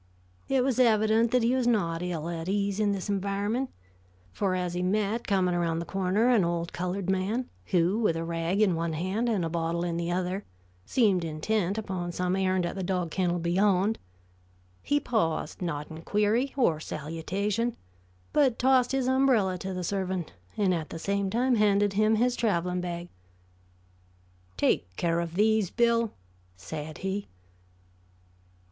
[0.49, 3.69] It was evident that he was not ill at ease in this environment;
[4.31, 8.23] for as he met coming around the corner an old colored man, who, with a
[8.23, 10.43] rag in one hand and a bottle in the other,
[10.87, 13.99] seemed intent upon some errand at the dog kennel beyond,
[14.81, 17.75] he paused not in query or salutation,
[18.33, 22.35] but tossed his umbrella to the servant and at the same time handed him his
[22.35, 23.07] traveling bag.
[24.57, 26.11] "Take care of these, Bill,"
[26.55, 27.27] said he.